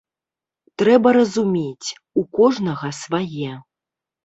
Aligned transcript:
Трэба 0.81 1.11
разумець, 1.17 1.87
у 2.23 2.25
кожнага 2.41 2.93
свае. 3.03 3.53